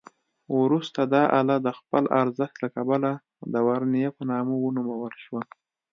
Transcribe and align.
وروسته 0.59 0.99
دا 1.13 1.23
آله 1.39 1.55
د 1.65 1.67
خپل 1.79 2.03
ارزښت 2.21 2.55
له 2.63 2.69
کبله 2.75 3.11
د 3.53 3.55
ورنیه 3.67 4.09
په 4.17 4.23
نامه 4.31 4.55
ونومول 4.59 5.13
شوه. 5.23 5.41